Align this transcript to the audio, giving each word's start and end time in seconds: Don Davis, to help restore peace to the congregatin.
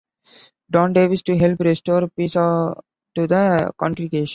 Don 0.71 0.93
Davis, 0.93 1.21
to 1.21 1.37
help 1.37 1.59
restore 1.59 2.07
peace 2.15 2.31
to 2.33 2.75
the 3.33 3.71
congregatin. 3.79 4.27